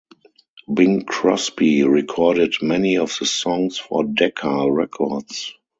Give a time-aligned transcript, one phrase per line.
[0.73, 5.53] Bing Crosby recorded many of the songs for Decca Records.